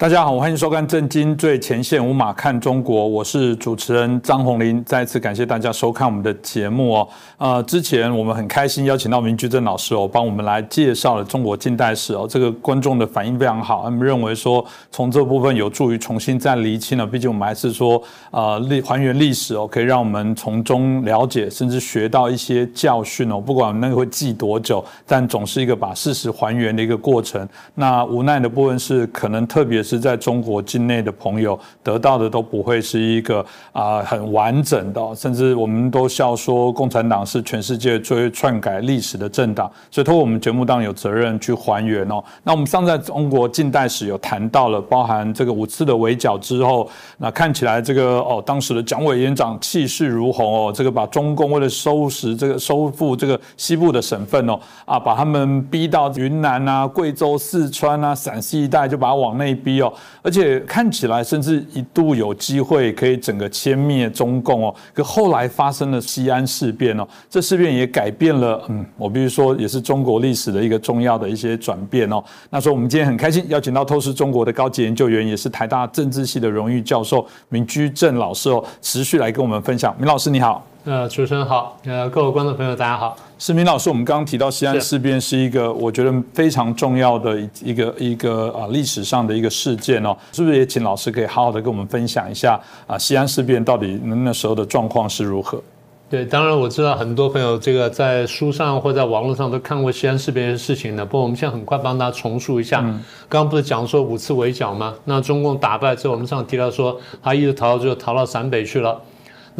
[0.00, 4.82] 大家好，欢迎收看《震惊最前线》，无马看中国，我是主持人张宏林。
[4.82, 7.08] 再次感谢大家收看我们的节目哦。
[7.36, 12.26] 呃，之前我们很开心邀请到明居正老师哦，帮我们来介绍了中国近代史哦。
[12.26, 17.06] 这个观众的反应非常好，他们认为说从这部分有助于重新再厘清了。
[17.06, 23.38] 毕竟我们还是说呃历还原历史哦，可以让我们从中了解，甚至学到一些教训哦。
[23.38, 27.46] 不管那个会记多久，但总是一个把事实还原的一个过程。
[27.74, 29.84] 那无奈的部分是可能特别。
[29.90, 42.22] 是在中国境内的朋友得到的都不会是一个啊很完整的，甚至我们都笑说共产党是全世界最篡改历史的政党，所以通过我们节目当然有责任去还原哦。
[42.44, 46.88] 那我们上在中国近代史有谈到了，包含这个五次的围剿之后，
[47.18, 59.79] 那看起来这个哦当时的蒋委员长气势如虹哦，这个把中共为了收拾这个收复这个西部的省份哦啊，把他们逼到云南啊、贵州、四川啊、陕西一带，就把他往内逼。
[60.22, 72.22] 而且看起来甚至一度有机会可以整个歼灭中共哦，可后来发生了西安事变哦，这事变也改变了，嗯，我必须说也是中国历史的一个重要的一些转变哦。
[72.50, 79.94] 那说我们今天很开心邀请到透视中国的高级研究员，也是台大政治系的荣誉教授明居正老师哦，持续来跟我们分享。
[79.98, 80.66] 明老师你好。
[80.84, 83.14] 呃，主持人好，呃，各位观众朋友，大家好。
[83.38, 95.62] 施明老师，我们刚刚提到西安事变是一个我觉得非常重要的一个一个啊历史上的一个事件哦，是不是也请老师可以好好的跟我们分享一下啊西安事变到底那时候的状况是如何？
[96.08, 102.80] 对，当然我知道很多朋友这个在书上或在网络上都看过西安事变的事情的，不过我们现在很快帮大家重述一下。
[103.28, 104.94] 刚刚不是讲说五次围剿吗？
[105.04, 108.98] 那中共打败之后，我们上提到说他一直逃到最后逃到陕北去了。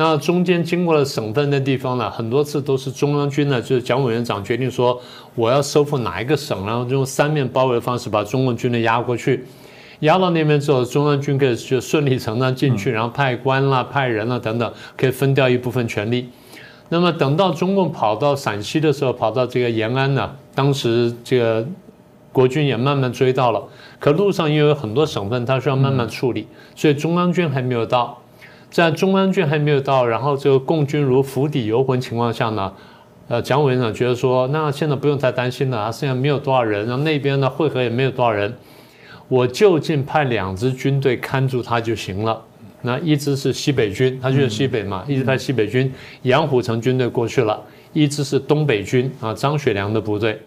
[0.01, 4.99] 那中间经过了省份的地方呢，很多次都是中央军呢，就是蒋委员长决定说
[5.35, 9.45] 我要收复哪一个省，然后用三面包围的方式把中共军队压过去，
[9.99, 16.31] 压到那边之后，中央军可以就顺理成章进去，然后派官啦、派人啦等等，可以分掉一部分权力。
[16.89, 21.63] 那么等到中共跑到陕西的时候，跑到这个延安呢，当时这个
[22.33, 23.63] 国军也慢慢追到了，
[23.99, 28.17] 可路上因为有很多省份，他需要慢慢处理，所以中央军还没有到。
[28.71, 32.73] 在中央军还没有到，然后这个共军如釜底游魂情况下呢，
[33.29, 38.55] 呃，蒋委员长觉得说，那现在不用太担心了啊，现在没有多少人，然后那边呢汇合也没有多少人，
[39.29, 42.41] 我就近派两支军队看住他就行了。
[42.83, 45.93] 那一支是西北军，他就是西北嘛，一支派西北军，
[46.23, 47.61] 杨虎城军队过去了；
[47.93, 50.41] 一支是东北军啊，张学良的部队。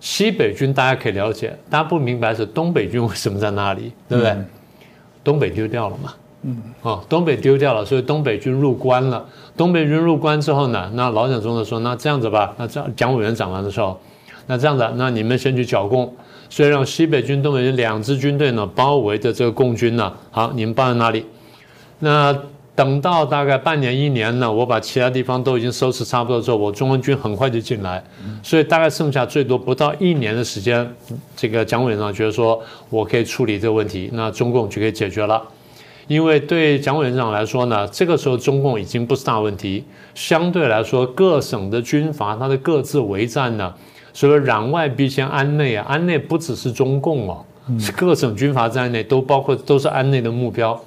[0.00, 4.36] 西北军大家可以了解，大家不明白是东北军为什么在那里，对不对？
[5.22, 6.14] 东北丢掉了嘛。
[6.46, 9.24] 嗯，哦，东北丢掉了，所以东北军入关了。
[9.56, 13.98] 东北军入关之后呢，那老蒋中的说，那这样子吧，那这样蒋委员长的时候，
[14.46, 16.14] 那这样子，那你们先去剿共，
[16.50, 20.12] 所以让西北军、东北军两支军队呢包围着这个共军呢。
[20.30, 21.24] 好，你们包在哪里？
[22.00, 22.36] 那
[22.74, 28.04] 等到大概半年、一年呢，我把其他地方都已经收拾差不多之后，我中央军很快就进来，
[28.42, 30.86] 所以大概剩下最多不到一年的时间，
[31.34, 35.40] 这个蒋委员长觉得说我可以处理这个问题，那中共就可以解决了。
[36.06, 39.84] 因为对蒋委员长来说呢，这个时候中共已经不是大问题。
[40.14, 43.72] 相对来说，各省的军阀他的各自为战呢，
[44.12, 47.44] 所以攘外必先安内啊，安内不只是中共哦，
[47.78, 50.78] 是各省军阀在内都包括都是安内的目标。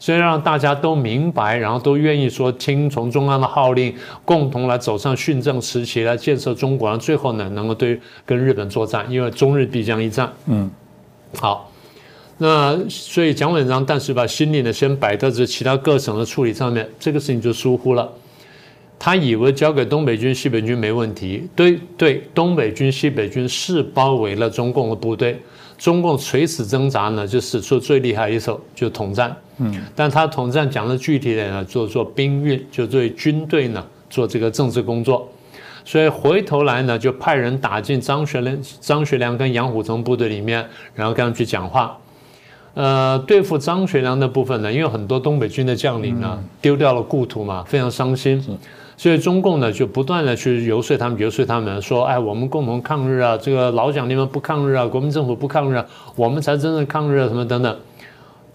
[0.00, 10.30] 所以让大家都明白，然后都愿意说听从中央的号令，共同来走上训政时期来建设中国，然后最后呢能够对跟日本作战，因为中日必将一战。
[10.46, 10.70] 嗯，
[11.40, 11.70] 好。
[12.38, 18.12] 那所以蒋委员长，但是把心里呢先摆到这其他各省的处理上面，这个事情就疏忽了。
[18.98, 25.38] 他以为交给东北军、西北军没问题，对对，东北军、西北军是包围了中共的部队，
[25.76, 29.36] 中共垂死挣扎呢，就使出最厉害一手，就统战。
[29.58, 35.28] 嗯，但他统战讲的具体点呢，做做兵运，就对军队呢做这个政治工作。
[35.84, 41.96] 所以回头来呢，就派人打进张学良、张学良跟杨虎城部队里面，然后跟他们去讲话。
[42.74, 48.42] 呃，对付张学良的部分呢，因为很多东北军的将领呢丢掉了故土嘛，非常伤心，
[48.96, 55.86] 所以中共呢就不断的去游说他们，游说他们说，哎，我们共同抗日啊，这个老蒋你们不抗日啊，国民政府不抗日，啊，
[56.16, 57.76] 我们才真正抗日啊，什么等等，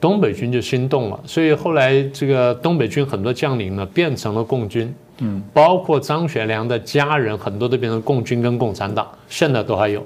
[0.01, 10.05] 东北军就心动了，所以后来这个东北军很多将领呢变成了共军，嗯，包括张学良的家人很多都变成共军跟共产党，现在都还有，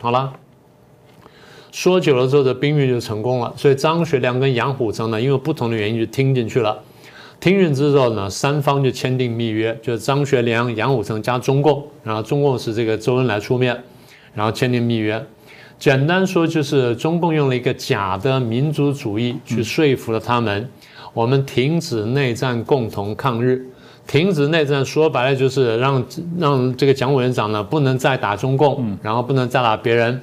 [0.00, 0.32] 好了。
[1.72, 3.52] 说久了之后，这兵运就成功了。
[3.56, 6.78] 所以张学良跟杨虎城呢，因为不同的原因就听进去了。
[7.40, 13.76] 听进之后呢，三方就签订密约，就是张学良、杨虎城加中共，然后中共是这个周恩来出面，
[14.34, 15.20] 然后签订密约。
[15.78, 20.68] 简单说就是中共用了一个假的民族主义去说服了他们，
[21.14, 23.66] 我们停止内战，共同抗日。
[24.06, 26.04] 停止内战说白了就是让
[26.38, 30.20] 让这个蒋委员长呢不能再打中共，然后不能再打别人，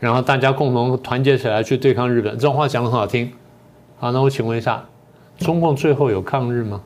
[0.00, 2.32] 然后大家共同团结起来去对抗日本。
[2.32, 3.30] 这种话讲得很好听。
[3.98, 4.84] 好，那我请问一下，
[5.38, 6.80] 中共最后有抗日吗？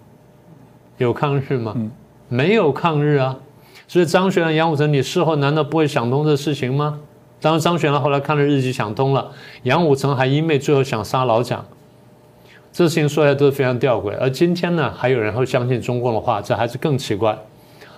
[0.99, 1.75] 有抗日吗？
[2.29, 3.37] 没有抗日啊。
[3.87, 7.01] 所以张学良、杨虎城，你事后难道不会想通这事情吗？
[7.41, 9.31] 当然，张学良后来看了日记想通了，
[9.63, 11.65] 杨虎城还因为最后想杀老蒋。
[12.73, 17.39] 这事情说来都是非常吊诡，而今天呢，还有人会相信中共的话，这还是更奇怪。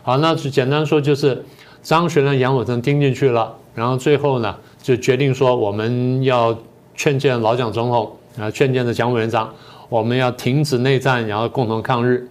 [0.02, 1.44] 好，那就简单说，就是
[1.80, 4.56] 张学良、杨虎城听进去了，然后最后呢，
[4.86, 6.56] 就决定说我们要
[6.94, 9.52] 劝谏老蒋总统啊，劝谏的蒋委员长，
[9.88, 12.28] 我们要停止内战，然后共同抗日。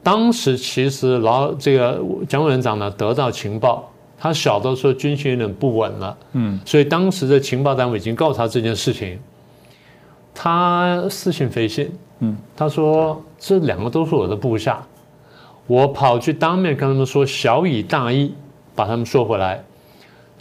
[0.00, 9.18] 当时其实老这个蒋委员长呢得到情报，他晓得说军心有点不稳了，嗯，所以当时的情报单位已经告诉他这件事情。
[10.32, 11.90] 他似信非信，
[12.20, 14.80] 嗯，他说这两个都是我的部下，
[15.66, 18.32] 我跑去当面跟他们说，小以大义
[18.76, 19.64] 把他们说回来。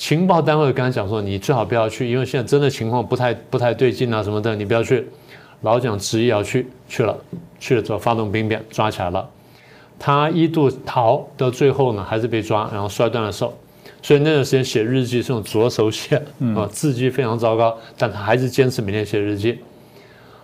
[0.01, 5.07] 情报单位跟他讲说，你最好不要去，因为现在真的情况不太不太对劲啊什么的，你不要去。
[5.61, 7.15] 老蒋执意要去，去了，
[7.59, 9.29] 去了之后发动兵变，抓起来了。
[9.99, 13.53] 他一度逃，到最后呢还是被抓，然后摔断了手。
[14.01, 16.15] 所以那段时间写日记是用左手写，
[16.55, 19.59] 啊，字迹非常糟糕，但他还是坚持每天写日记。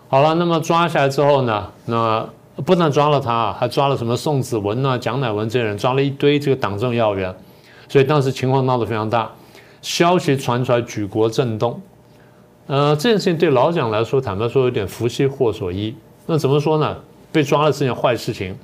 [0.08, 1.68] 好了，那么抓起来之后呢？
[1.88, 2.30] 那
[2.64, 7.34] 不但抓了他，还抓了什么宋子文呐、蒋乃文这些人，抓了一堆这个党政要员。
[7.90, 9.32] 所以当时情况闹得非常大，
[9.82, 11.82] 消息传出来，举国震动。
[12.68, 15.96] 呃，这件事情对老蒋来说，坦白说有点福兮祸所依。
[16.26, 16.98] 那怎么说呢？
[17.32, 18.56] 被抓了是件坏事情，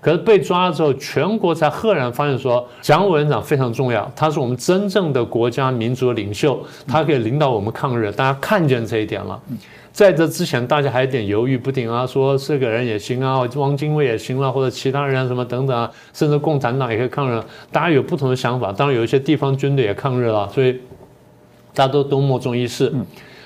[0.00, 8.12] 可是被抓了之后，全国才赫然发现说，蒋委员长非常重要，他是我们真正的国家民族领袖，他可以领导我们抗日。
[8.12, 9.40] 大家看见这一点了。
[9.92, 17.42] 在这之前，大家还有点犹豫不定啊，说这个人也行啊，汪精卫也行了，或者其他人什么等等啊，甚至共产党也可以抗日，
[17.72, 18.72] 大家有不同的想法。
[18.72, 20.80] 当然，有一些地方军队也抗日了，所以
[21.74, 22.92] 大家都都莫衷一是。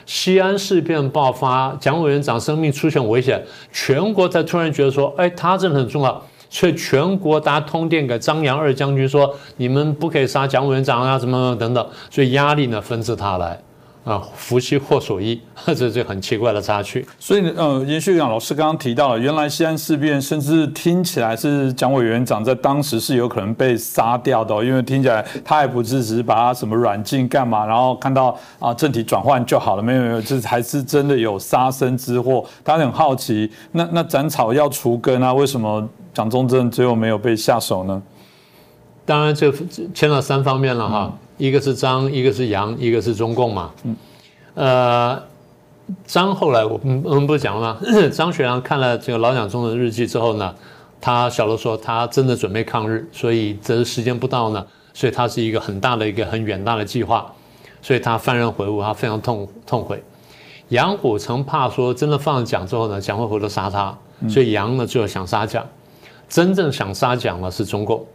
[0.07, 3.43] 西安事变爆发，蒋委员长生命出现危险，
[3.73, 13.59] 全国才突然觉得说，哎，他真的很重要，所以全国大家通电给张杨二将军说，你们不可以杀蒋委员长啊，什么等等，所以压力呢纷至沓来。
[14.05, 17.07] 啊，福兮祸所依， 这是很奇怪的插曲。
[17.19, 32.45] 所以，呃，延续讲老师刚刚提到了，原来西安事变，甚至听起来是蒋委员长在当时是有可能被杀掉的，因为听起来他还不是只是把他什么软禁干嘛，然后看到啊政体转换就好了，没有没有，这还是真的有杀身之祸。
[32.63, 38.03] 大家很好奇，那那斩草要除根啊，为什么蒋中正最后没有被下手呢？
[39.07, 39.51] 当然，这
[39.95, 41.11] 牵到三方面了哈。
[41.37, 43.71] 一个是张，一个是杨，一个是中共嘛。
[43.85, 43.97] 嗯，
[44.55, 45.23] 呃，
[46.07, 47.81] 张后来我我们不是讲了吗？
[48.13, 50.55] 张学良看了这个老蒋中的日记之后呢，
[51.01, 57.33] 他晓得说他真的准备抗日，所以这时间不到呢，所以他是一个很大的一个很远大的计划，
[57.83, 60.03] 所以他幡然悔悟，他非常痛痛悔。
[60.69, 63.97] 杨虎城怕说真的放了蒋之后呢，蒋会回头杀他，
[64.29, 65.67] 所以杨呢就想杀蒋，
[66.29, 68.07] 真正想杀蒋的是中共。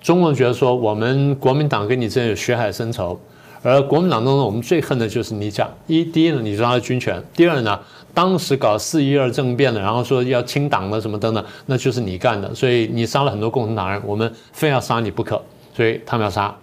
[0.00, 3.18] 中共觉得说，我们国民党跟你之间有血海深仇，
[3.62, 5.68] 而国民党当中我们最恨的就是你讲。
[5.86, 7.78] 一，第一呢，你抓了军权；第二呢，
[8.14, 12.54] 当时搞四一二政变的，然后说要清党的什么等等，那就是你干的。
[12.54, 15.40] 所以你杀了很多共产党人，我们非要杀你不可，
[15.76, 16.56] 所以他们要杀。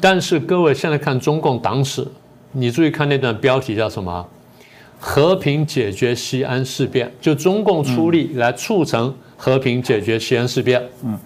[0.00, 2.06] 但是各位现在看中共党史，
[2.52, 4.24] 你注意看那段标题叫什么？
[5.00, 10.80] 和平解决西安事变，就中共出力来促成和平解决西安事变。
[11.04, 11.18] 嗯。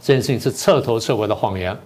[0.00, 1.76] 这件事情是彻头彻尾的谎言，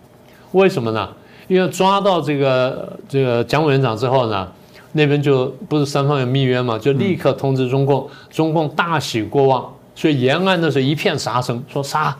[0.52, 1.09] 为什么呢？
[1.49, 4.49] 因为抓到这个这个蒋委员长之后呢，
[4.92, 12.16] 那边就不是三方有密约嘛，就立刻通知中共，中共大喜过望，所以延安那时候一片杀声，说杀。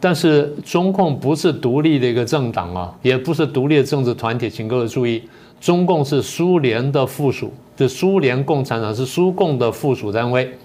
[0.00, 5.22] 但是中共不是独立的一个政党啊，也不是独立的政治团体，请各位注意，
[5.60, 10.56] 中共是苏联的附属，是苏联共产党是苏共的附属单位。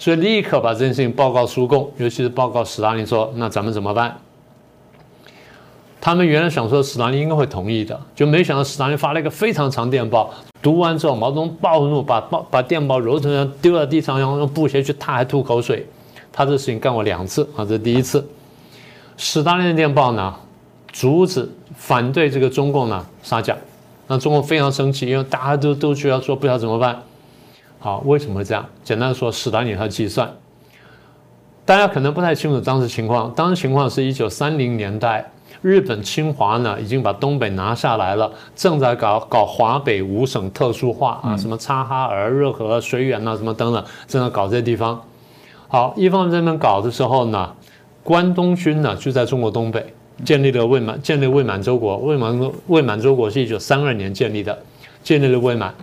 [0.00, 4.16] 所以立刻把这件事情报告苏共，尤其是报告斯大林，说那咱们怎么办？
[6.00, 10.32] 他们原来想说斯大林应该会同意的，就没想到斯大林发了一个非常长电报。
[10.62, 15.86] 读完之后，毛泽东暴怒，把报把电报揉成丢在地上，然后用布鞋去踏，还吐口水。
[16.32, 18.26] 他这事情干过两次啊，这是第一次。
[19.18, 20.34] 斯大林的电报呢，
[20.90, 23.54] 阻止反对这个中共呢杀蒋，
[24.06, 27.02] 那中共非常生气，因为大家都都觉得说不知道怎么办。
[27.82, 28.62] 好，为什么会这样？
[28.84, 30.30] 简单说，史达林他计算，
[31.64, 33.32] 大家可能不太清楚当时情况。
[33.34, 35.32] 当时情况是一九三零年代，
[35.62, 45.00] 日本侵华呢已经把东北拿下来了，正在搞搞华北五省特殊化啊，什么察哈尔、热河、绥远呐，什么等等，正在搞这些地方。
[45.66, 47.50] 好，一方面这边搞的时候呢，
[48.04, 51.96] 关东军呢就在中国东北建立了未满，建立未满洲国。
[51.96, 54.58] 未满未满洲国是一九三二年建立的，
[55.02, 55.74] 建立了未满。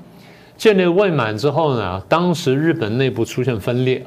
[0.58, 4.04] 建立未满之后呢，当时日本内部出现分裂，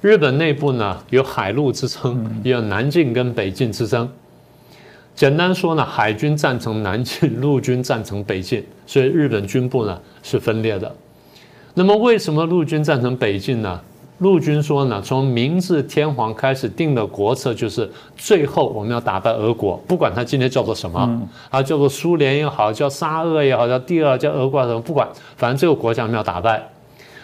[0.00, 4.08] 日本内部呢有海陆之争，也有南进跟北进之争。
[5.14, 10.94] 简单说呢，海军赞成南进，陆军赞成北进，所以日本军部呢是分裂的。
[11.74, 13.80] 那么为什么陆军赞成北进呢？
[14.18, 25.06] 陆军说呢，从明治天皇开始定的国策就是最后我们要打败俄国，不管他今天叫做什么，啊叫做苏联也好，叫沙俄也好，叫第二叫俄国什么，不管，
[25.36, 26.62] 反正这个国家我们要打败。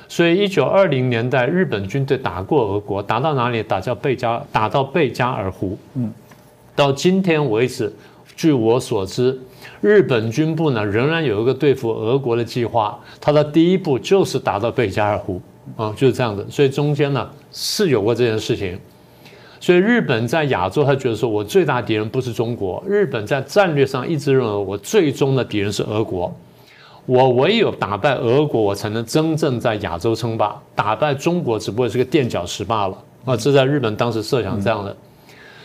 [0.07, 3.63] 所以一九二零年代日本军队打过俄国，打到哪里？
[3.63, 5.79] 打到贝加，打到贝加尔湖。
[5.95, 6.13] 嗯，
[6.77, 7.91] 到今天为止，
[8.37, 9.41] 据我所知，
[9.81, 15.41] 日本军部呢仍然有一个对付俄国的计划，它的第一步就是打到贝加尔湖。
[15.77, 18.79] 啊，就是这样的，所以中间呢是有过这件事情，
[19.61, 26.35] 所以日本在亚洲，他觉得说我最大敌人不是中国，日本在战略上一直认为我最终的敌人是俄国，
[27.07, 32.99] 我唯有打败俄国，我才能真正在亚洲称霸，打败中国只不过是个垫脚石罢了。
[33.25, 34.97] 啊，这在日本当时设想这样的，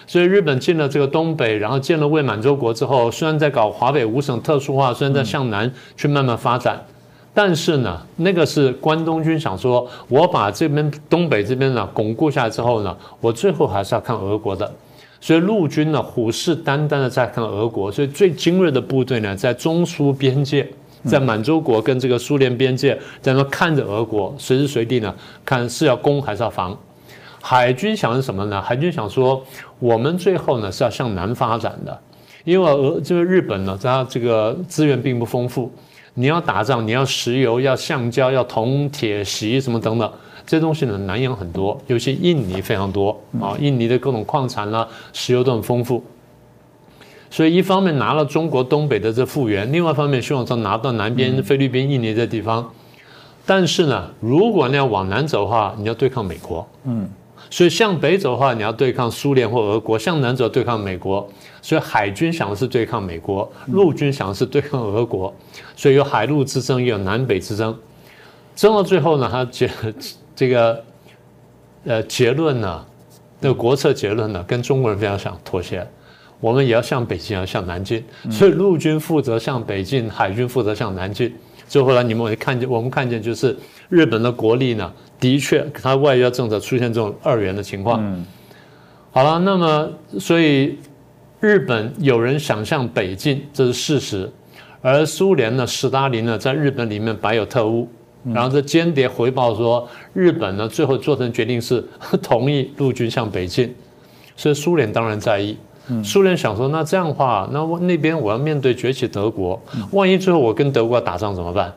[0.06, 6.86] 所以日本进了这个东北，然后建了伪满洲国之后，虽然在搞华北五省特殊化，虽然在向南去慢慢发展。
[7.38, 14.74] 但是呢，那个是关东军想说，我把这边东北这边呢巩固下来之后呢，我最后还是要看俄国的，
[15.22, 20.68] 所以陆军呢虎视眈眈的在看俄国，所以最精锐的部队呢在中苏边界，
[21.06, 25.14] 在满洲国跟这个苏联边界，在那看着俄国，随时随地呢
[25.46, 26.76] 看是要攻还是要防。
[27.40, 28.60] 海军想是什么呢？
[28.60, 29.46] 海军想说，
[29.78, 31.96] 我们最后呢是要向南发展的，
[32.46, 35.72] 因为俄这个日本呢，它这个资源并不丰富。
[36.20, 40.12] 你要打仗，你要石油，要橡胶，要铜、铁、锡什么等等，
[40.48, 46.04] 这些东西呢南洋很多，尤其印尼非常多啊，印尼的各种矿产啦、石油都很丰富。
[47.30, 52.68] 所以一方面拿了中国东北的这复原，另外一方面希望说拿到南边菲律宾、印尼这地方。
[53.46, 57.08] 但是呢，如果你要往南走的话，你要对抗美国，嗯。
[57.50, 61.28] 所以向北走的话，你要对抗苏联或俄国；向南走对抗美国。
[61.62, 65.34] 所以海军想的是对抗美国，陆军想的是对抗俄国。
[65.76, 67.78] 所以有海陆之争，也有南北之争。
[68.56, 69.70] 争到最后呢，他结
[70.36, 70.84] 这个
[71.86, 72.86] 呃结论呢，
[73.40, 75.86] 那个国策结论呢，跟中国人非常想妥协。
[76.40, 78.04] 我们也要向北进，要向南进。
[78.30, 81.36] 所以陆军负责向北进，海军负责向南进。
[81.68, 83.56] 最后来你们会看见，我们看见就是
[83.90, 84.92] 日本的国力呢。
[85.20, 88.00] 的确，它外交政策出现这种二元的情况。
[88.04, 88.24] 嗯，
[89.12, 90.78] 好了，那么所以
[91.40, 94.32] 日本有人想向北进，这是事实。
[94.82, 97.90] 而苏联呢，斯大林呢，在日本里面摆有特务，
[98.32, 101.84] 然后这间谍回报说，日本呢最后做成决定是
[102.22, 103.74] 同意陆军向北进。
[104.36, 105.58] 所以苏联当然在意。
[106.04, 111.74] 苏联想说，那这样的话，那我那边我要面对崛起德国，万一最后我跟德国打仗怎么办？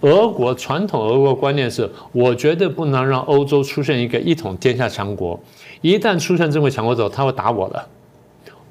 [0.00, 5.38] 俄国传统俄国观念是我绝对不能让欧洲出现一个一统天下强国，
[5.80, 7.84] 一旦出现这么强国之后，他会打我的。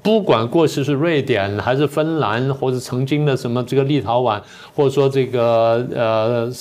[0.02, 4.40] 不管过去是瑞典还是芬兰，或者曾经的什么这个立陶宛，
[4.74, 6.52] 或者说这个呃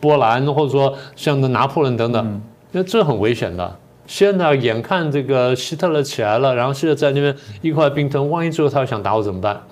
[0.00, 3.76] 波兰，或者说像的拿破仑等等，那这很危险的。
[4.10, 9.62] 现在眼看这个希特勒起来了，然后希特在那边一块冰吞，万一最后他想打我怎么办？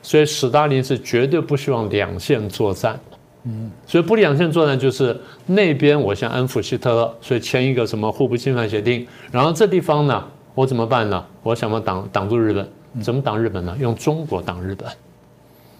[0.00, 2.98] 所以斯大林是绝对不希望两线作战。
[3.44, 11.22] 嗯，所以不两线作战就是那边我先安抚希特勒，所以签一个什么互不侵犯协定，然后这地方呢，我怎么办呢？
[11.42, 12.66] 我想要挡挡住日本，
[13.02, 13.76] 怎么挡日本呢？
[13.78, 14.88] 用中国挡日本。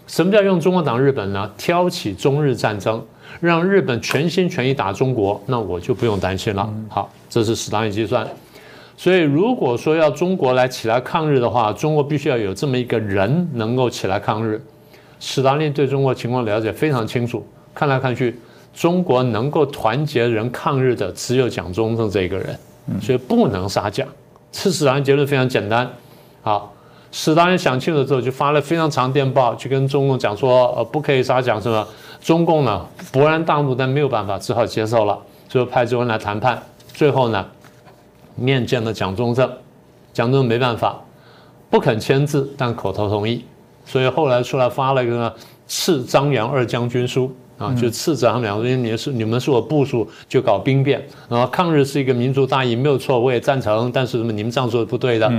[0.06, 1.50] 什么叫用中国挡日本呢？
[1.56, 3.02] 挑起中日战争，
[3.40, 6.72] 让日本全心全意打中国，那我就不用担心了。
[6.88, 8.26] 好，这是斯大林计算。
[8.96, 14.62] 所以如果说要中国来起来抗日的话，中国必须要有这么一个人能够起来抗日。
[15.18, 18.38] 斯大林对中国情况了解非常清楚，看来看去，
[18.74, 22.58] 中国能够团结人抗日的只有蒋中正这一个人，
[23.00, 24.06] 所以不能杀蒋。
[24.52, 25.90] 这斯大林结论非常简单。
[26.42, 26.72] 好，
[27.14, 31.86] 斯大林想清楚之后，就发了非常长电报，去跟中共讲说，呃，不可以杀蒋，是吧？
[32.22, 36.60] 中共呢勃然大怒，但没有办法，只好接受了，最后派周恩来谈判，
[36.94, 37.46] 最后呢
[38.34, 39.46] 面见了蒋中正，
[40.14, 40.98] 蒋中正没办法，
[41.68, 43.44] 不肯签字，但口头同意。
[43.84, 45.34] 所以后来出来发了一个
[45.66, 53.90] 赐张杨二将军书啊，就赐他们两个人，你是你们是我部署就搞兵变，然后抗日是一个民族大义，没有错，我也赞成。
[53.92, 55.30] 但是什么你们这样做是不对的。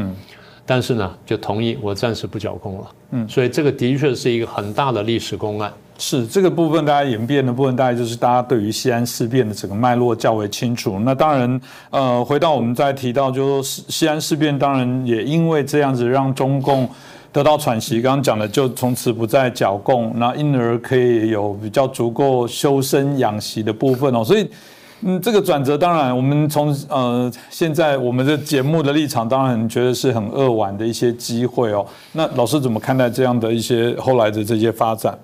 [0.66, 2.88] 但是呢，就同意我暂时不剿共了。
[3.12, 5.72] 嗯，所以这个的确是一个很大的历史公案。
[6.00, 11.00] 是这个部分，大家演变的部分，大概就是大家对于西安事变的整个脉络较为清楚。
[11.02, 16.90] 那当然，呃，回到我们再提到，就说西安事变，当然也因为这样子让中共
[17.32, 18.02] 得到喘息。
[18.02, 24.24] 刚刚讲的，就从此不再剿共，那因而可以有比较足够修身养息的部分哦。
[24.24, 24.50] 所以，
[25.06, 31.86] 嗯，这个转折，当然我们从呃现在我们的节目的立场，当然觉得是很扼腕的一些机会哦。
[32.14, 35.18] 那老师怎么看待这样的一些后来的这些发展？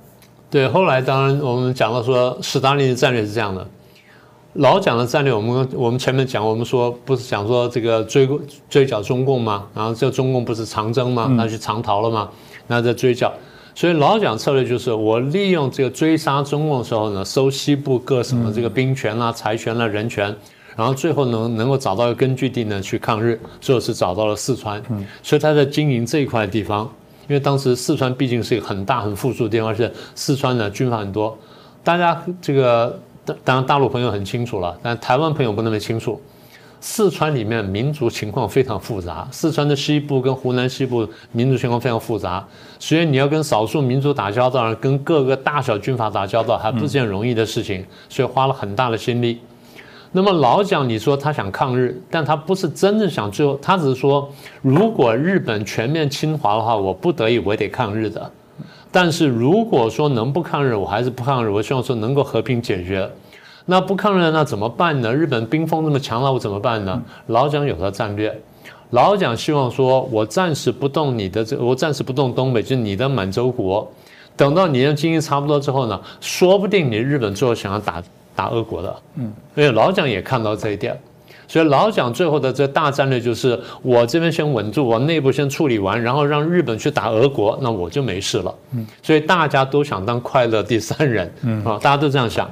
[0.49, 3.65] 对，后来当然我们讲到说，斯大林的战略是这样的。
[4.53, 8.27] 老蒋的战略，我们我们前面讲，我们说不是讲说这个追
[8.69, 9.65] 追剿中共吗？
[9.73, 11.31] 然后这中共不是长征吗？
[11.37, 12.27] 那去长逃了吗？
[12.67, 13.31] 那在追剿。
[13.79, 20.35] 所以老蒋策略就是我利用这个追杀中共的时候呢，收西部各省的这个兵权啦、财权啦、人权，
[20.75, 24.83] 然后最后能能够找到一个根据地呢去抗日，最后是找到了四川。
[25.23, 26.81] 所以他在经营这一块地方。
[27.29, 31.37] 因为当时四川毕竟是一个很大很富庶的地方，而且四川呢军阀很多。
[31.81, 32.99] 大家这个
[33.45, 36.21] 当然大陆朋友很清楚了，但台湾朋友不那么清楚。
[36.81, 42.45] 四川里面民族情况非常复杂，四川的西部跟湖南西部民族情况非常复杂，
[42.79, 49.39] 所以你要跟少数民族打交道，跟各个大小军阀打交道，还不是件容易的事情，所以花了很大的心力。
[50.11, 54.27] 那么老蒋，你说他想抗日，但他不是真正想最后，他只是说，
[54.61, 58.31] 如果日本全面侵华的话，我不得已我得抗日的。
[58.91, 61.49] 但是如果说能不抗日，我还是不抗日。
[61.49, 63.07] 我希望说能够和平解决。
[63.69, 65.13] 那不抗日那怎么办呢？
[65.13, 67.01] 日本兵锋那么强了，我怎么办呢？
[67.27, 68.35] 老蒋有他战略，
[68.89, 73.89] 老蒋希望说，我暂时不动你的这，我暂时不动东北，就是你的满洲国，
[74.35, 78.03] 等到你的经济差不多之后呢，说不定你日本最后想要打。
[78.35, 80.97] 打俄国的，嗯，因为老蒋也看到这一点，
[81.45, 91.61] 所以老蒋最后的这大战略就是，我这边先稳住，我内部先处理完，然后让日本去打俄国，那我就没事了，嗯，所以大家都想当快乐第三人，嗯。
[91.65, 92.49] 啊，大家都这样想，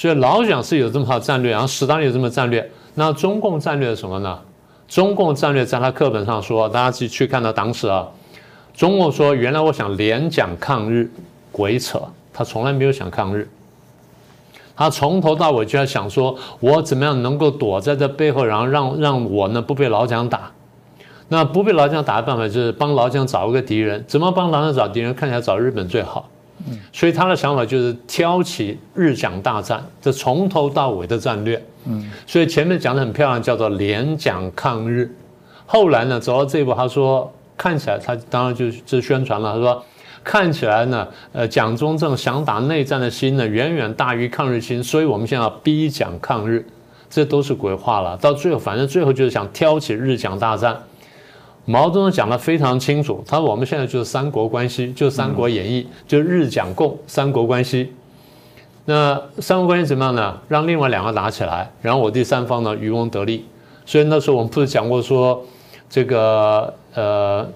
[0.00, 4.38] 所以老蒋是有这么好战略，然后史达林有这么战略，那中共战略是什么呢？
[4.88, 8.08] 中共战略在他课本上说，大家去去看到党史啊，
[8.72, 11.10] 中共说原来我想连蒋抗日，
[11.52, 12.00] 鬼扯，
[12.32, 13.46] 他从来没有想抗日。
[14.74, 20.50] 他从头到尾就在想说，我怎么样能够躲在这背后，然后让让我呢不被老蒋打。
[21.28, 24.02] 那不被老蒋打的办法就是帮老蒋找一个敌人。
[24.08, 25.12] 怎么帮老蒋找敌人？
[25.12, 26.26] 看起来找日本最好。
[26.92, 31.62] 所以他的想法就是挑起日蒋大战，这从头到尾的战略。
[31.86, 32.10] 嗯。
[32.26, 35.14] 所以前面讲的很漂亮，叫做联蒋抗日。
[35.66, 39.84] 后来呢，走到这一步，他说看起来他当然就就宣传了，他说。
[40.22, 46.62] 看起来呢，呃，蒋中正想打内战的心呢，远远大于抗日心，所以我们现在要逼蒋抗日，
[47.08, 48.18] 这都是鬼话了。
[48.18, 50.78] 到最后，反正最后就是想挑起日蒋大战。
[51.70, 57.92] 毛泽东讲得非常清楚，他说我们现在就是三国关系，就《三国演义》，就日蒋共三国关系。
[58.84, 60.36] 那三国关系怎么样呢？
[60.48, 63.44] 让另外两个打起来，然后我第三方呢渔翁得利。
[63.86, 65.40] 所以那时候我们不是讲过说，
[65.88, 67.46] 这个呃。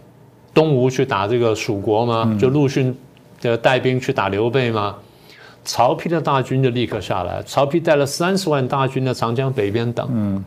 [0.54, 2.32] 东吴去打这个蜀国吗？
[2.40, 2.96] 就陆逊
[3.40, 4.94] 的带兵去打刘备吗？
[5.64, 7.42] 曹丕的大军就立刻下来。
[7.42, 10.44] 曹丕带了三十万大军在长江北边等。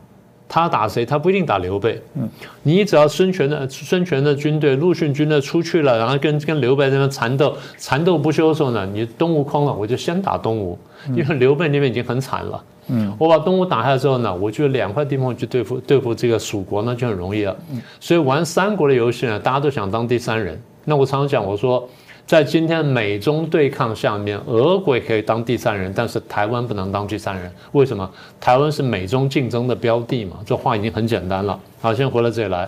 [0.47, 1.05] 嗯，他打谁？
[1.05, 2.01] 他不一定打刘备。
[2.15, 2.27] 嗯，
[2.63, 10.77] 你只要孙权的孙权的军队、陆逊军队出去了，然后跟跟刘备在那边缠斗，缠斗不休的时候呢，你东吴空了，我就先打东吴，
[11.09, 12.63] 因为刘备那边已经很惨了。
[12.89, 17.53] 嗯，我把东吴打下来之后呢，我就两块地方去对付对付这个蜀国，呢就很容易了。
[17.99, 20.57] 所以玩三国的游戏呢，大家都想当第三人。
[20.85, 21.85] 那我常常讲，我说
[22.27, 27.49] 在今天美中对抗下面，俄国可以当第三人，但是台湾不能当第三人。
[27.71, 28.07] 为什么？
[28.37, 30.35] 台湾是美中竞争的标的嘛。
[30.45, 31.57] 这话已经很简单了。
[31.79, 32.67] 好，先回到这里来。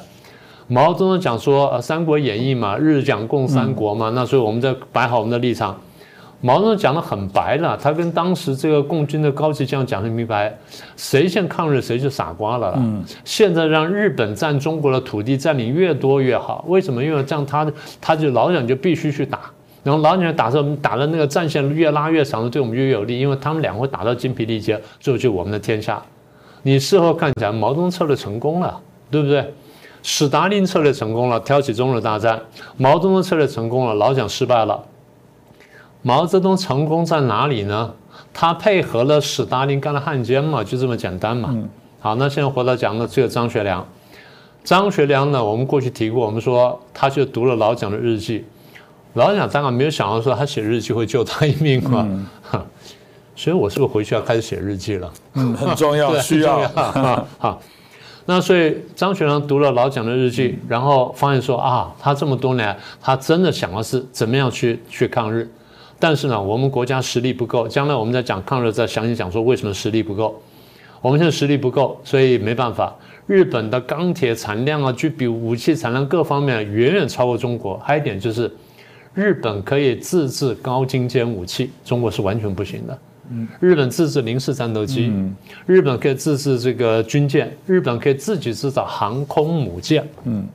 [0.68, 5.78] 毛泽东讲说，呃，《三国演义》嘛，日讲共三国嘛，那所以我们在摆好我们的立场。
[6.42, 10.58] 毛泽东讲的很白了，他跟当时这个共军的高级将讲的明白，
[10.96, 12.74] 谁先抗日谁就傻瓜了。
[12.78, 17.04] 嗯，现在让日本占中国的土地占领越多越好，为什么？
[17.04, 19.42] 因为这样他他就老蒋就必须去打，
[19.84, 26.02] 然后老蒋打着打的那个战线越拉越长，对我们越有利，因为他们两会打到精疲力竭，最后就我们的天下。
[26.64, 28.80] 你事后看起来毛泽东策略成功了，
[29.12, 29.54] 对不对？
[30.04, 32.38] 史达林策略成功了，挑起中日大战；
[32.78, 34.82] 毛泽东策略成功了，老蒋失败了。
[36.02, 37.94] 毛泽东成功在哪里呢？
[38.34, 41.54] 他配合了史达林干了汉奸嘛，就这么简单嘛。
[42.00, 43.86] 好，那现在回到讲的只有张学良。
[44.64, 48.46] 张学良呢，我们过去提过，我们说他就读了老蒋的日记。
[49.14, 52.08] 老蒋当然没有想到说他写日记会救他一命嘛。
[53.36, 55.12] 所以我是不是回去要开始写日记了？
[55.34, 56.60] 嗯，很重要， 需要。
[57.40, 57.62] 好，
[58.26, 65.50] 那所以张学良读了老蒋的日记，然后发现说啊，他这么多年，他真的想的是怎么样去去抗日，
[66.00, 67.68] 但是呢，我们国家实力不够。
[67.68, 70.42] 将来我们在讲抗日，再详细讲说为什么实力不够。
[71.02, 72.96] 我们现在实力不够，所以没办法。
[73.28, 77.78] 日本的钢铁产量啊，就比武器产量各方面远远超过中国。
[77.84, 78.52] 还有一点就是，
[79.14, 82.98] 日本可以自制高精尖武器，中国是完全不行的。
[83.60, 85.14] 日本自制零式战斗机，
[85.68, 90.04] 日本可以自制这个军舰，日本可以自己制造航空母舰。
[90.24, 90.48] 嗯，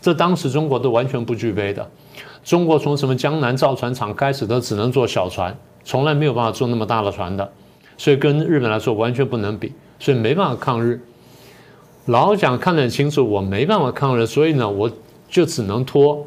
[0.00, 1.90] 这当时中国都完全不具备的。
[2.42, 7.52] 中国从什么江南造船厂开始，都只能做小船，从来没有办法做那么大的船的，
[7.98, 11.00] 所以跟日本来说完全不能比，所以没办法抗日。
[12.06, 14.90] 老蒋看得很清楚，我没办法抗日，所以呢，我
[15.28, 16.26] 就只能拖。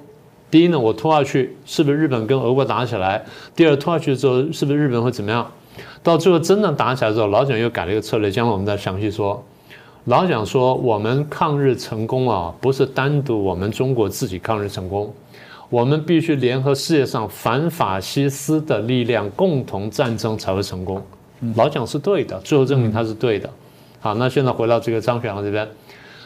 [0.52, 3.26] 第一呢，我拖下去，是不是日本跟俄国打起来？
[3.56, 5.52] 第二，拖下去之后，是不是日本会怎么样？
[6.04, 9.44] 到最后真的打起来之后，老蒋又改了一个策略，将来我们再详细说。
[10.06, 15.12] 老蒋说，我们抗日成功啊，不是单独我们中国自己抗日成功，
[15.74, 21.04] 我们必须联合世界上反法西斯的力量，共同战争才会成功。
[21.56, 23.50] 老蒋是对的，最后证明他是对的。
[24.00, 25.68] 好，那现在回到这个张学良这边，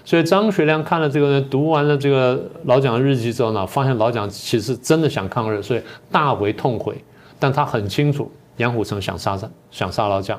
[0.03, 5.81] 所以张学良看了这个人读完了这个老蒋的日记之后呢，发现老蒋其实真的想抗日，所以
[6.11, 6.97] 大为痛悔，
[7.39, 8.29] 但他很清楚。
[8.57, 10.37] 杨虎城想杀他，想杀老蒋，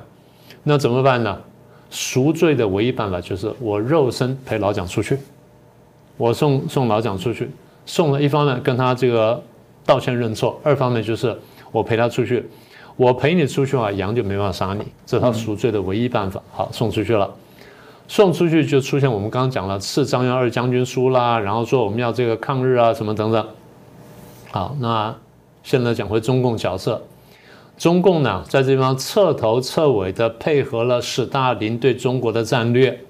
[0.65, 1.41] 那怎么办呢？
[1.89, 5.17] 赎罪的唯一办法就是我肉身陪老蒋出去，
[6.19, 7.49] 我送送老蒋出去，
[7.89, 9.43] 送了一方面跟他这个
[9.87, 11.35] 道歉认错，二方面就是
[11.73, 12.47] 我陪他出去，
[12.97, 16.39] 我陪你出去啊，羊就没办法杀你，这是他赎罪的唯一办法。
[16.53, 17.29] 好，送出去了，
[18.07, 23.47] 送出去就出现我们刚刚讲了赐张杨二将军书啦，然后说我们要这个抗日啊什么等等。
[24.51, 25.15] 好，那
[25.63, 27.03] 现在讲回中共角色。
[27.79, 33.01] 中共呢，在这地方彻头彻尾的配合了史大林对中国的战略，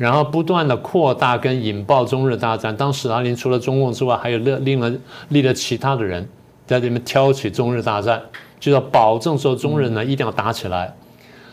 [0.00, 2.74] 然后不断的扩大跟引爆中日大战。
[2.74, 4.90] 当史大林除了中共之外，还有另另了
[5.28, 6.26] 立了其他的人
[6.66, 8.22] 在里面挑起中日大战，
[8.58, 10.94] 就要保证说中日呢一定要打起来。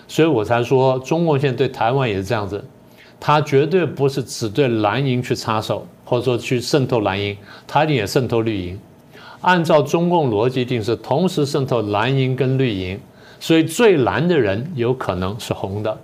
[0.07, 2.63] 所以我才说，中共现在对台湾也是这样子，
[3.19, 7.35] 他绝对不是只对蓝营去插手，或者说去渗透蓝营，
[7.67, 8.79] 他一定也渗透绿营。
[9.41, 12.97] 按照中共逻辑定是同时渗透蓝营跟绿营，
[13.41, 15.97] 所以最蓝的人有可能是红的，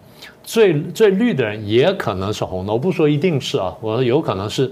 [0.43, 2.73] 最最绿的人也可能是红的。
[2.73, 4.71] 我不说一定是啊，我说有可能是，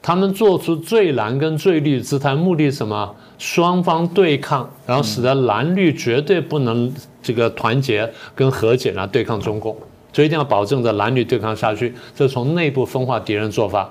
[0.00, 3.14] 他们做出最蓝跟最绿姿态，目的是什么？
[3.38, 9.76] 双方对抗，然后使得蓝绿绝对不能这个团结跟和解来对抗中共，
[10.12, 13.90] 所以一定要保证着蓝绿对抗下去，这是从内部分化敌人做法。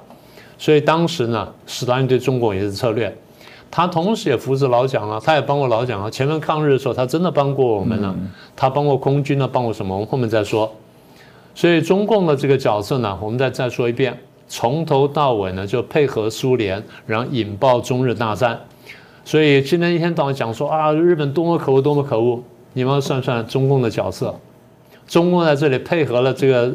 [0.57, 3.13] 所以当时呢，史达林对中国也是策略。
[3.69, 6.09] 他同时也扶持老蒋了，他也帮过老蒋啊。
[6.09, 8.13] 前面抗日的时候，他真的帮过我们了。
[8.55, 9.95] 他帮过空军呢，帮过什么？
[9.95, 10.69] 我们后面再说。
[11.53, 18.59] 所以中共的这个角色呢，我们再再说一遍，从头到尾呢就配合苏联，然后引爆中日大战。
[19.23, 22.41] 所以今天一天到晚讲说啊，日本多么可恶，多么可恶。
[22.73, 24.39] 你们算算中共的角色，
[25.07, 26.73] 中共在这里配合了这个。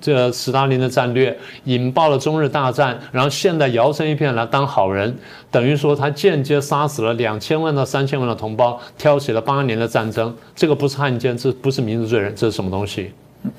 [0.00, 5.14] 这斯大林的战略引爆了中日大战，然后现在摇身一变来当好人，
[5.50, 10.34] 等于说他间接杀死了两千万到三千万的同胞，挑起了八年的战争。
[10.54, 13.10] 这个不是汉奸，这不是民族罪人，这是什么东西？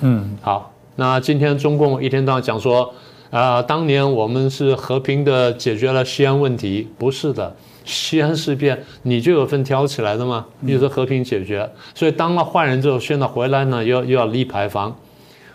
[0.01, 2.93] 嗯，好，那今天中共一天到晚讲说，
[3.29, 10.45] 啊，当年我们是和平的解决了西安问题，不是的，西安事变你就有份挑起来的吗？
[10.61, 14.95] 你说和平解决，所以当了坏人之后，现在回来呢，又又要立牌坊。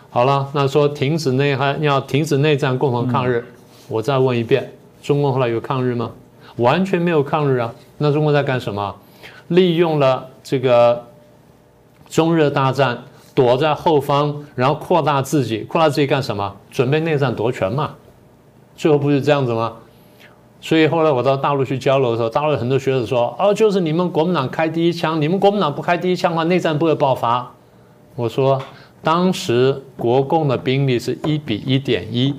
[0.09, 3.45] 好了，那说停止内涵，要停止内战，共同抗日。
[3.87, 6.11] 我再问一遍，中共后来有抗日吗？
[6.57, 7.73] 完全没有抗日啊。
[7.97, 8.95] 那中共在干什么？
[9.49, 11.05] 利用了这个
[12.09, 12.97] 中日大战，
[13.33, 16.55] 躲在后方，然后扩大自己，扩大自己干什么？
[16.69, 17.91] 准备内战夺权嘛。
[18.75, 19.73] 最后不是这样子吗？
[20.59, 27.51] 所以后来我到大陆去交流的时候，大陆很多学者说：“哦，就是你们国民党开第一枪，你们国民党不开第一枪的话，内战不会爆发。”
[28.15, 28.61] 我说。
[29.03, 32.35] 当时国共的兵力是一比一点一，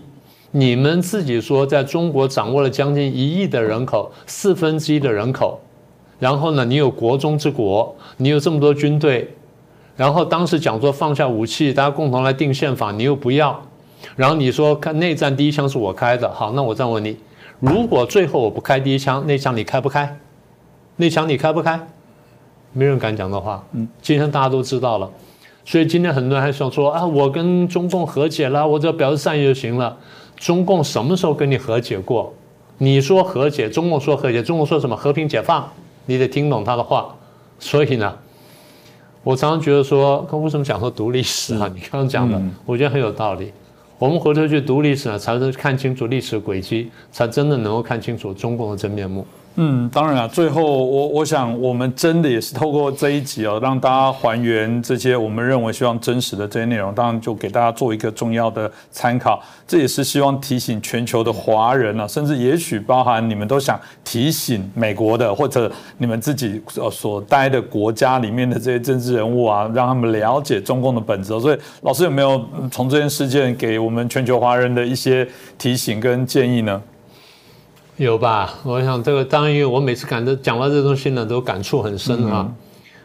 [0.52, 5.58] 你们自己说，在中国掌握了将近一亿的人口，四分之一的人口，
[6.20, 9.34] 然后呢，你有国中之国，你有这么多军队，
[9.96, 13.60] 然后当时讲说放下武器，大家共同来定宪法，你又不要，
[14.16, 17.16] 然后你说看内战第一枪是我开的，好，那我再问你，
[17.60, 20.18] 如果最后我不开第一枪，那枪你开不开？
[20.96, 21.78] 那枪你开不开？
[22.72, 25.10] 没人敢讲的话，嗯，今天大家都知道了。
[25.64, 29.96] 所以今天很多人还想说啊，我跟中共和解了，我只要表示善意就行了。
[30.36, 32.32] 中共什么时候跟你和解过？
[32.78, 35.70] 你说和解，中共说和解，中共说什么和平解放？
[36.06, 37.14] 你得听懂他的话。
[37.60, 38.16] 所以呢，
[39.24, 41.70] 我常常觉得说，为什么讲说读历史啊？
[41.72, 43.52] 你刚刚讲的，我觉得很有道理。
[43.98, 49.24] 我们回头去读历史呢，才能看清楚历史轨迹，才真的能够看清楚中共的真面目。
[49.56, 59.42] 嗯，当然了，最后我我想，我们真的也是透过这一集哦，让大家还原这些我们认为希望真实的这些内容，当然就给大家做一个重要的参考。
[59.66, 71.38] 这也是希望提醒全球的华人啊，甚至也许包含你们都想提醒美国的，或者你们自己呃所待的国家里面的这些政治人物啊，让他们了解中共的本质。
[71.38, 76.80] 所以，老师有没有从这件事件给我们全球华人的一些提醒跟建议呢？
[77.98, 78.54] 有吧？
[78.64, 82.50] 我想这个当然，因为我每次感到讲到这东西呢，都感触很深啊。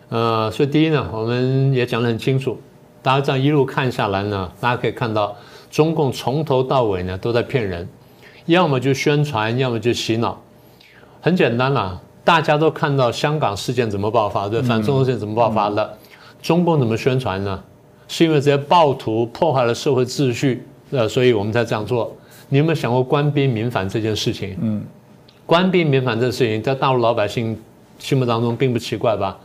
[0.09, 2.57] 呃，所以第一呢，我们也讲得很清楚，
[3.03, 5.35] 大家这样一路看下来呢，大家可以看到，
[5.69, 7.87] 中共从头到尾呢都在骗人，
[8.45, 10.41] 要么就宣传，要么就洗脑。
[11.19, 15.97] 很简单啦，大家都看到香港事件怎么爆发，对反中事件怎么爆发的，
[16.41, 17.61] 中共怎么宣传呢？
[18.07, 22.15] 是因为这些暴徒破坏了社会秩序，呃，所以我们才这样做。
[22.49, 24.57] 你有没有想过官兵民反这件事情？
[24.61, 24.83] 嗯，
[25.45, 27.57] 官兵民反这事情，在大陆老百姓
[27.99, 29.37] 心目当中并不奇怪吧？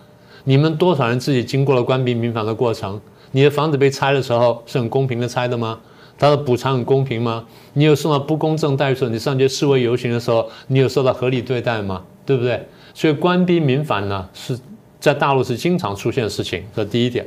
[0.44, 3.00] 你们多少人自己经过了官兵民反的过程？
[3.30, 5.80] 你的房子被拆的时候是很公平的拆的吗？
[6.18, 7.44] 他的补偿很公平吗？
[7.72, 12.02] 你有受到不公正待遇的时候，你上街示威游行的时候，你有受到合理对待吗？
[12.24, 12.64] 对不对？
[12.94, 14.56] 所以官兵民反呢，是
[15.00, 16.62] 在大陆是经常出现的事情。
[16.76, 17.26] 这第一点。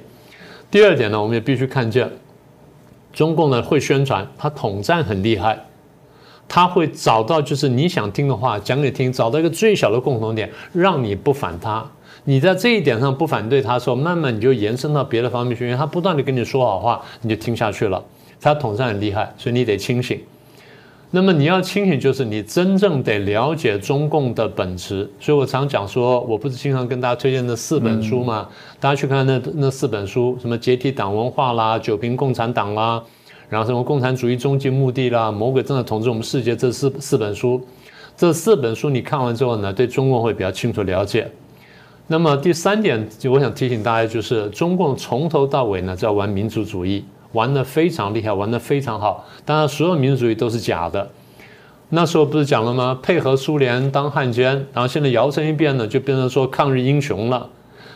[0.71, 2.09] 第二点呢，我们也必须看见。
[3.15, 5.57] 中共呢会宣传，他统战很厉害，
[6.47, 11.83] 他会找到就是你想听的话讲给听，找到一个最小的共同点，让你不反他。
[12.25, 18.03] 你在这一点上不反对他的时候，慢慢你就延伸到别的方面去，因为他不断的跟你说好话，你就听下去了。
[18.41, 20.19] 他统战很厉害，所以你得清醒。
[21.15, 25.09] 那么你要清醒，就是你真正得了解中共的本质。
[25.17, 28.49] 所以我常讲说，我不是经常跟大家推荐那四本书吗？
[28.81, 33.01] 大家去看那那四本书，什么解体党文化啦，九评共产党啦，
[33.47, 37.65] 然后什么共产主义终极目的啦，魔鬼正在统治我们世界，这四四本书，
[38.17, 41.31] 这四本书你看完之后呢，对中共会比较清楚了解。
[42.07, 47.05] 那么第三点，就我想提醒大家，就是中共从头到尾呢，在玩民族主义。
[47.35, 49.25] 玩得非常厉害，玩得非常好。
[49.45, 51.11] 当然，所有民族主义都是假的。
[51.89, 52.97] 那时候不是讲了吗？
[53.03, 57.47] 配合苏联当汉奸，然后现在摇身一变呢，就变成说抗日英雄了。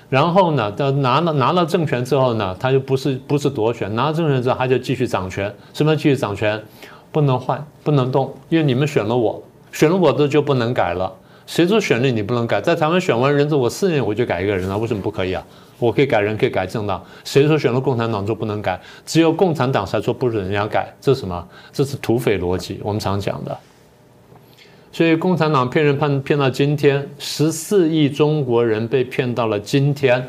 [0.09, 5.51] 然后呢，他拿了拿了政权之后呢，他就不是不是夺权，拿了政权之后他就继续掌权。
[5.73, 6.61] 什么继续掌权？
[7.11, 11.11] 不能换，不能动，因为你们选了我，选了我的就不能改了。
[11.49, 12.61] 谁说选了你不能改？
[12.61, 15.43] 在台湾选完人之后，我四年我就改一个人了，为什么不可以啊？
[15.79, 17.03] 我可以改人，可以改政党。
[17.23, 18.79] 谁说选了共产党就不能改？
[19.03, 21.47] 只有共产党才说不准人家改，这是什么？
[21.73, 22.79] 这是土匪逻辑。
[22.83, 23.57] 我们常讲的。
[24.91, 30.23] 所以共产党骗人骗骗到今天，十四亿中国人被骗到了今天，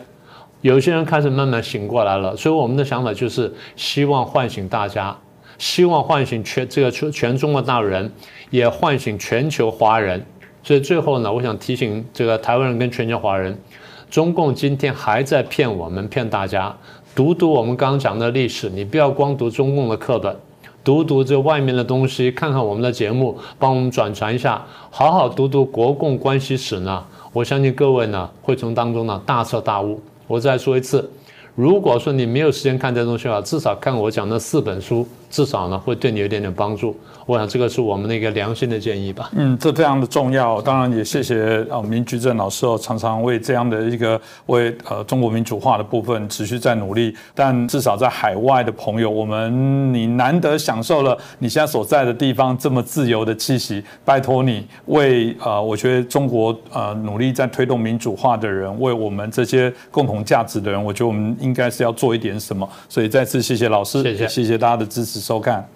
[0.62, 2.34] 有些人开始慢慢醒过来了。
[2.34, 5.14] 所以我们的想法就是希望唤醒大家，
[5.58, 8.10] 希望唤醒全这个全全中国大人，
[8.48, 10.24] 也唤醒全球华人。
[10.62, 13.58] 所以最后呢，我想提醒这个台湾人跟全球华人，
[14.10, 16.74] 中共今天还在骗我们，骗大家。
[17.14, 20.36] 读读我们刚刚讲的历史，你不要光读中共的课本，
[20.84, 27.04] 读读这外面的东西，看看我们的节目，帮我们转传一下，好好读读国共关系史呢。
[27.32, 30.00] 我相信各位呢，会从当中呢大彻大悟。
[30.26, 31.10] 我再说一次，
[31.60, 36.96] 如果说你没有时间看这东西的话，至少看我讲的四本书，至少呢会对你有点点帮助。
[37.26, 39.30] 我想这个是我们的一个良心的建议吧。
[39.36, 40.58] 嗯，这非常的重要。
[40.62, 47.14] 当然也谢谢啊，明居正老师哦，常常为这样的一个为呃中国民主化的部分持续在努力。
[47.34, 62.68] 但至少在海外的朋友，我们你难得享受了你现在所在的地方这么自由的气息，拜托你为呃，我觉得中国呃努力在推动民主化的人，为我们这些共同价值的人，我觉得我们应应该是要做一点什么。
[62.88, 65.68] 所以再次谢谢老师，谢谢谢谢大家的支持收看。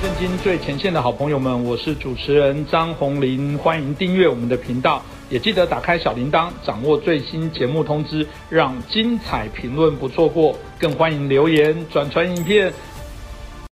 [0.00, 10.56] 震惊最前线的好朋友们，我是主持人张宏林，欢迎订阅我们的频道，也记得打开小铃铛，掌握最新节目通知，让精彩评论不错过。
[10.78, 12.72] 更欢迎留言、转传影片，